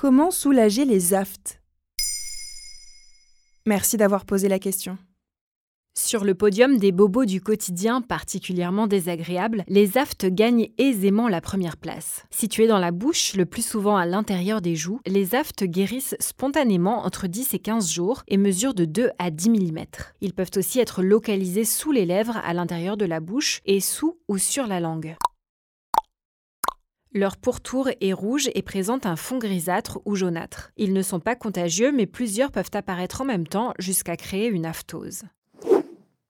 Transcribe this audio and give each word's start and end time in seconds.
Comment 0.00 0.30
soulager 0.30 0.84
les 0.84 1.12
aftes? 1.12 1.60
Merci 3.66 3.96
d'avoir 3.96 4.26
posé 4.26 4.46
la 4.46 4.60
question. 4.60 4.96
Sur 5.98 6.24
le 6.24 6.36
podium 6.36 6.78
des 6.78 6.92
bobos 6.92 7.24
du 7.24 7.40
quotidien 7.40 8.00
particulièrement 8.00 8.86
désagréables, 8.86 9.64
les 9.66 9.98
aftes 9.98 10.26
gagnent 10.26 10.68
aisément 10.78 11.26
la 11.26 11.40
première 11.40 11.76
place. 11.76 12.22
Situés 12.30 12.68
dans 12.68 12.78
la 12.78 12.92
bouche, 12.92 13.34
le 13.34 13.44
plus 13.44 13.66
souvent 13.66 13.96
à 13.96 14.06
l'intérieur 14.06 14.60
des 14.60 14.76
joues, 14.76 15.00
les 15.04 15.34
aftes 15.34 15.64
guérissent 15.64 16.14
spontanément 16.20 17.04
entre 17.04 17.26
10 17.26 17.54
et 17.54 17.58
15 17.58 17.90
jours 17.90 18.22
et 18.28 18.36
mesurent 18.36 18.74
de 18.74 18.84
2 18.84 19.10
à 19.18 19.32
10 19.32 19.50
mm. 19.50 19.78
Ils 20.20 20.32
peuvent 20.32 20.52
aussi 20.54 20.78
être 20.78 21.02
localisés 21.02 21.64
sous 21.64 21.90
les 21.90 22.06
lèvres 22.06 22.36
à 22.44 22.54
l'intérieur 22.54 22.96
de 22.96 23.04
la 23.04 23.18
bouche 23.18 23.62
et 23.66 23.80
sous 23.80 24.16
ou 24.28 24.38
sur 24.38 24.68
la 24.68 24.78
langue. 24.78 25.16
Leur 27.18 27.36
pourtour 27.36 27.88
est 28.00 28.12
rouge 28.12 28.48
et 28.54 28.62
présente 28.62 29.04
un 29.04 29.16
fond 29.16 29.38
grisâtre 29.38 29.98
ou 30.04 30.14
jaunâtre. 30.14 30.70
Ils 30.76 30.92
ne 30.92 31.02
sont 31.02 31.18
pas 31.18 31.34
contagieux, 31.34 31.90
mais 31.90 32.06
plusieurs 32.06 32.52
peuvent 32.52 32.70
apparaître 32.74 33.22
en 33.22 33.24
même 33.24 33.48
temps 33.48 33.74
jusqu'à 33.80 34.16
créer 34.16 34.46
une 34.46 34.64
aftose. 34.64 35.22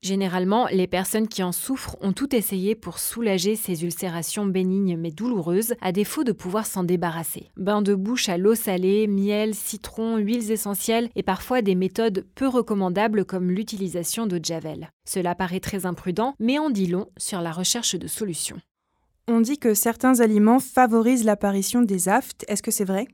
Généralement, 0.00 0.66
les 0.72 0.86
personnes 0.86 1.28
qui 1.28 1.42
en 1.42 1.52
souffrent 1.52 1.98
ont 2.00 2.14
tout 2.14 2.34
essayé 2.34 2.74
pour 2.74 3.00
soulager 3.00 3.54
ces 3.54 3.84
ulcérations 3.84 4.46
bénignes 4.46 4.96
mais 4.96 5.10
douloureuses, 5.10 5.74
à 5.82 5.92
défaut 5.92 6.24
de 6.24 6.32
pouvoir 6.32 6.64
s'en 6.64 6.84
débarrasser. 6.84 7.50
Bain 7.58 7.82
de 7.82 7.94
bouche 7.94 8.30
à 8.30 8.38
l'eau 8.38 8.54
salée, 8.54 9.06
miel, 9.08 9.54
citron, 9.54 10.16
huiles 10.16 10.50
essentielles 10.50 11.10
et 11.16 11.22
parfois 11.22 11.60
des 11.60 11.74
méthodes 11.74 12.24
peu 12.34 12.48
recommandables 12.48 13.26
comme 13.26 13.50
l'utilisation 13.50 14.26
de 14.26 14.40
javel. 14.42 14.88
Cela 15.06 15.34
paraît 15.34 15.60
très 15.60 15.84
imprudent, 15.84 16.34
mais 16.38 16.58
en 16.58 16.70
dit 16.70 16.86
long 16.86 17.10
sur 17.18 17.42
la 17.42 17.52
recherche 17.52 17.94
de 17.94 18.06
solutions. 18.06 18.56
On 19.30 19.42
dit 19.42 19.58
que 19.58 19.74
certains 19.74 20.20
aliments 20.20 20.58
favorisent 20.58 21.26
l'apparition 21.26 21.82
des 21.82 22.08
aftes. 22.08 22.46
Est-ce 22.48 22.62
que 22.62 22.70
c'est 22.70 22.86
vrai? 22.86 23.06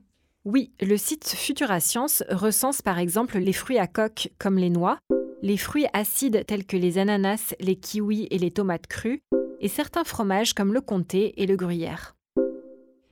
Oui, 0.45 0.71
le 0.79 0.95
site 0.95 1.27
Futura 1.27 1.81
Science 1.81 2.23
recense 2.29 2.81
par 2.81 2.99
exemple 2.99 3.37
les 3.37 3.51
fruits 3.51 3.79
à 3.79 3.85
coque 3.85 4.29
comme 4.39 4.57
les 4.57 4.69
noix, 4.69 4.97
les 5.41 5.57
fruits 5.57 5.87
acides 5.91 6.45
tels 6.47 6.65
que 6.65 6.77
les 6.77 6.99
ananas, 6.99 7.53
les 7.59 7.75
kiwis 7.75 8.29
et 8.31 8.37
les 8.37 8.51
tomates 8.51 8.87
crues, 8.87 9.23
et 9.59 9.67
certains 9.67 10.05
fromages 10.05 10.53
comme 10.53 10.73
le 10.73 10.79
comté 10.79 11.33
et 11.41 11.47
le 11.47 11.57
gruyère. 11.57 12.15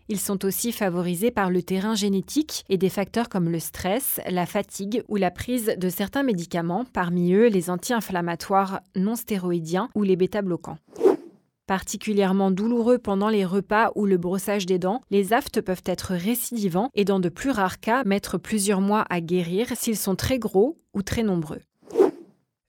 Ils 0.08 0.20
sont 0.20 0.46
aussi 0.46 0.72
favorisés 0.72 1.32
par 1.32 1.50
le 1.50 1.62
terrain 1.62 1.96
génétique 1.96 2.64
et 2.70 2.78
des 2.78 2.90
facteurs 2.90 3.28
comme 3.28 3.50
le 3.50 3.60
stress, 3.60 4.22
la 4.30 4.46
fatigue 4.46 5.04
ou 5.10 5.18
la 5.18 5.32
prise 5.32 5.76
de 5.78 5.90
certains 5.90 6.24
médicaments, 6.24 6.86
parmi 6.86 7.34
eux 7.34 7.48
les 7.48 7.70
anti-inflammatoires 7.70 8.80
non 8.96 9.18
stéroïdiens 9.18 9.90
ou 9.94 10.04
les 10.04 10.16
bêta-bloquants. 10.16 10.78
Particulièrement 11.68 12.52
douloureux 12.52 12.98
pendant 12.98 13.30
les 13.30 13.46
repas 13.46 13.92
ou 13.96 14.06
le 14.06 14.18
brossage 14.18 14.66
des 14.66 14.80
dents, 14.80 15.02
les 15.12 15.32
aftes 15.32 15.62
peuvent 15.62 15.84
être 15.86 16.14
récidivants 16.14 16.90
et 16.94 17.06
dans 17.06 17.22
de 17.22 17.30
plus 17.30 17.52
rares 17.52 17.80
cas 17.80 18.04
mettre 18.04 18.38
plusieurs 18.38 18.82
mois 18.82 19.06
à 19.10 19.22
guérir 19.22 19.68
s'ils 19.76 19.98
sont 19.98 20.16
très 20.16 20.40
gros 20.40 20.76
ou 20.94 21.04
très 21.04 21.24
nombreux. 21.24 21.62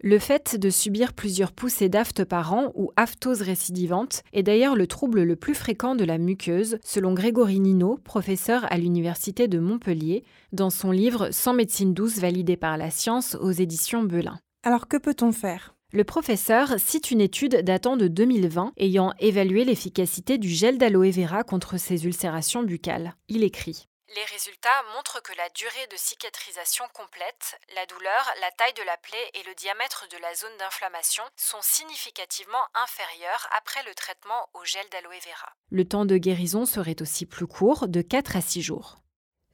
Le 0.01 0.19
fait 0.19 0.57
de 0.57 0.69
subir 0.71 1.15
plusieurs 1.15 1.51
poussées 1.51 1.89
d'aftes 1.89 2.25
par 2.25 2.53
an 2.53 2.73
ou 2.75 2.93
aftose 2.95 3.41
récidivante 3.41 4.23
est 4.33 4.43
d'ailleurs 4.43 4.77
le 4.77 4.87
trouble 4.87 5.23
le 5.23 5.35
plus 5.35 5.55
fréquent 5.55 5.95
de 5.95 6.05
la 6.05 6.19
muqueuse, 6.19 6.77
selon 6.85 7.15
Grégory 7.15 7.59
Nino, 7.59 7.99
professeur 8.05 8.71
à 8.71 8.77
l'Université 8.77 9.49
de 9.49 9.59
Montpellier, 9.59 10.23
dans 10.53 10.69
son 10.71 10.91
livre 10.91 11.31
Sans 11.33 11.55
médecine 11.55 11.95
douce 11.95 12.19
validée 12.19 12.59
par 12.59 12.77
la 12.77 12.91
science 12.91 13.35
aux 13.41 13.51
éditions 13.51 14.03
Belin. 14.03 14.39
Alors 14.63 14.89
que 14.89 14.99
peut-on 14.99 15.33
faire? 15.33 15.75
Le 15.95 16.03
professeur 16.03 16.71
cite 16.79 17.13
une 17.13 17.21
étude 17.21 17.63
datant 17.63 17.97
de 17.97 18.09
2020 18.09 18.73
ayant 18.79 19.15
évalué 19.21 19.65
l'efficacité 19.65 20.39
du 20.39 20.49
gel 20.49 20.77
d'aloe 20.77 21.13
vera 21.13 21.45
contre 21.45 21.79
ces 21.79 22.05
ulcérations 22.05 22.65
buccales. 22.65 23.15
Il 23.29 23.45
écrit 23.45 23.87
les 24.17 24.25
résultats 24.27 24.83
montrent 24.95 25.21
que 25.25 25.37
la 25.37 25.49
durée 25.57 25.89
de 25.91 25.97
cicatrisation 25.97 26.85
complète, 26.93 27.59
la 27.75 27.85
douleur, 27.87 28.33
la 28.43 28.51
taille 28.53 28.75
de 28.75 28.83
la 28.85 28.97
plaie 28.97 29.31
et 29.35 29.43
le 29.43 29.57
diamètre 29.57 30.07
de 30.09 30.17
la 30.19 30.33
zone 30.37 30.57
d'inflammation 30.61 31.25
sont 31.37 31.59
significativement 31.63 32.63
inférieurs 32.75 33.49
après 33.59 33.83
le 33.83 33.95
traitement 33.95 34.49
au 34.55 34.65
gel 34.65 34.87
d'aloe 34.93 35.19
vera. 35.19 35.53
Le 35.71 35.85
temps 35.85 36.05
de 36.05 36.17
guérison 36.17 36.65
serait 36.65 37.03
aussi 37.03 37.27
plus 37.27 37.49
court, 37.49 37.89
de 37.89 38.03
4 38.03 38.37
à 38.37 38.41
6 38.41 38.63
jours. 38.63 39.01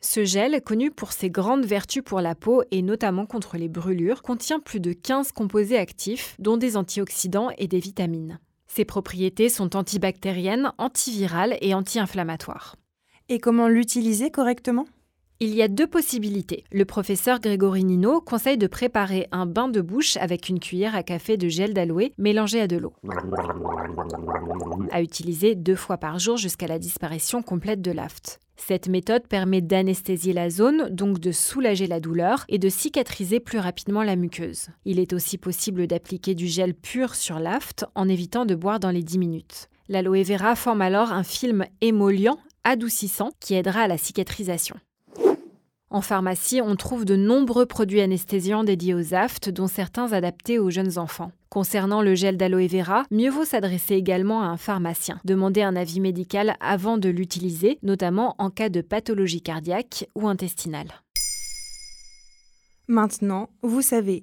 Ce 0.02 0.24
gel, 0.24 0.62
connu 0.62 0.90
pour 0.90 1.12
ses 1.12 1.28
grandes 1.28 1.66
vertus 1.66 2.02
pour 2.02 2.22
la 2.22 2.34
peau 2.34 2.62
et 2.70 2.80
notamment 2.80 3.26
contre 3.26 3.58
les 3.58 3.68
brûlures, 3.68 4.22
contient 4.22 4.58
plus 4.58 4.80
de 4.80 4.94
15 4.94 5.32
composés 5.32 5.76
actifs, 5.76 6.36
dont 6.38 6.56
des 6.56 6.78
antioxydants 6.78 7.50
et 7.58 7.68
des 7.68 7.80
vitamines. 7.80 8.40
Ses 8.66 8.86
propriétés 8.86 9.50
sont 9.50 9.76
antibactériennes, 9.76 10.72
antivirales 10.78 11.58
et 11.60 11.74
anti-inflammatoires. 11.74 12.76
Et 13.28 13.40
comment 13.40 13.68
l'utiliser 13.68 14.30
correctement? 14.30 14.86
Il 15.38 15.54
y 15.54 15.62
a 15.62 15.68
deux 15.68 15.86
possibilités. 15.86 16.64
Le 16.72 16.84
professeur 16.84 17.40
Grégory 17.40 17.84
Nino 17.84 18.20
conseille 18.20 18.58
de 18.58 18.66
préparer 18.66 19.26
un 19.32 19.46
bain 19.46 19.68
de 19.68 19.80
bouche 19.80 20.16
avec 20.16 20.48
une 20.48 20.60
cuillère 20.60 20.94
à 20.94 21.02
café 21.02 21.36
de 21.36 21.48
gel 21.48 21.74
d'aloe 21.74 22.10
mélangé 22.16 22.60
à 22.60 22.66
de 22.66 22.76
l'eau. 22.76 22.92
À 24.90 25.02
utiliser 25.02 25.54
deux 25.54 25.76
fois 25.76 25.98
par 25.98 26.18
jour 26.18 26.36
jusqu'à 26.36 26.66
la 26.66 26.78
disparition 26.78 27.42
complète 27.42 27.82
de 27.82 27.90
l'aft. 27.90 28.40
Cette 28.66 28.88
méthode 28.88 29.26
permet 29.26 29.62
d'anesthésier 29.62 30.32
la 30.32 30.50
zone, 30.50 30.88
donc 30.90 31.18
de 31.18 31.32
soulager 31.32 31.86
la 31.86 31.98
douleur 31.98 32.44
et 32.48 32.58
de 32.58 32.68
cicatriser 32.68 33.40
plus 33.40 33.58
rapidement 33.58 34.02
la 34.02 34.16
muqueuse. 34.16 34.68
Il 34.84 34.98
est 34.98 35.12
aussi 35.12 35.38
possible 35.38 35.86
d'appliquer 35.86 36.34
du 36.34 36.46
gel 36.46 36.74
pur 36.74 37.14
sur 37.14 37.38
l'aft 37.38 37.86
en 37.94 38.08
évitant 38.08 38.44
de 38.44 38.54
boire 38.54 38.78
dans 38.78 38.90
les 38.90 39.02
10 39.02 39.18
minutes. 39.18 39.68
L'aloe 39.88 40.22
vera 40.22 40.54
forme 40.54 40.82
alors 40.82 41.10
un 41.10 41.24
film 41.24 41.64
émollient, 41.80 42.38
adoucissant, 42.62 43.30
qui 43.40 43.54
aidera 43.54 43.80
à 43.80 43.88
la 43.88 43.98
cicatrisation. 43.98 44.76
En 45.92 46.02
pharmacie, 46.02 46.60
on 46.62 46.76
trouve 46.76 47.04
de 47.04 47.16
nombreux 47.16 47.66
produits 47.66 48.00
anesthésiants 48.00 48.62
dédiés 48.62 48.94
aux 48.94 49.12
aftes, 49.12 49.48
dont 49.50 49.66
certains 49.66 50.12
adaptés 50.12 50.60
aux 50.60 50.70
jeunes 50.70 50.98
enfants. 50.98 51.32
Concernant 51.48 52.00
le 52.00 52.14
gel 52.14 52.36
d'aloe 52.36 52.68
vera, 52.68 53.02
mieux 53.10 53.28
vaut 53.28 53.44
s'adresser 53.44 53.94
également 53.94 54.40
à 54.40 54.46
un 54.46 54.56
pharmacien. 54.56 55.20
Demander 55.24 55.62
un 55.62 55.74
avis 55.74 55.98
médical 55.98 56.54
avant 56.60 56.96
de 56.96 57.08
l'utiliser, 57.08 57.80
notamment 57.82 58.36
en 58.38 58.50
cas 58.50 58.68
de 58.68 58.82
pathologie 58.82 59.42
cardiaque 59.42 60.08
ou 60.14 60.28
intestinale. 60.28 60.86
Maintenant, 62.86 63.50
vous 63.62 63.82
savez, 63.82 64.22